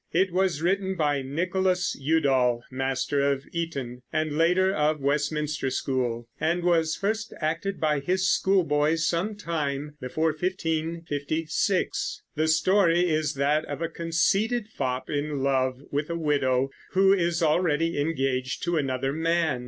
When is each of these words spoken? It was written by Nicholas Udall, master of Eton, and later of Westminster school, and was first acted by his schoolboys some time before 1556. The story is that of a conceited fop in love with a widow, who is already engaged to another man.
It 0.13 0.33
was 0.33 0.63
written 0.63 0.95
by 0.95 1.21
Nicholas 1.21 1.93
Udall, 1.95 2.63
master 2.71 3.21
of 3.31 3.45
Eton, 3.51 4.01
and 4.11 4.35
later 4.35 4.73
of 4.73 4.99
Westminster 4.99 5.69
school, 5.69 6.27
and 6.39 6.63
was 6.63 6.95
first 6.95 7.35
acted 7.39 7.79
by 7.79 7.99
his 7.99 8.27
schoolboys 8.27 9.05
some 9.07 9.35
time 9.35 9.97
before 10.01 10.31
1556. 10.41 12.23
The 12.35 12.47
story 12.47 13.11
is 13.11 13.35
that 13.35 13.63
of 13.65 13.83
a 13.83 13.89
conceited 13.89 14.69
fop 14.69 15.07
in 15.07 15.43
love 15.43 15.79
with 15.91 16.09
a 16.09 16.17
widow, 16.17 16.71
who 16.93 17.13
is 17.13 17.43
already 17.43 18.01
engaged 18.01 18.63
to 18.63 18.77
another 18.77 19.13
man. 19.13 19.59